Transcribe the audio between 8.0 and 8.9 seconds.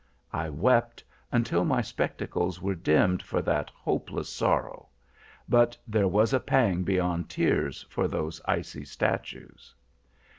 those icy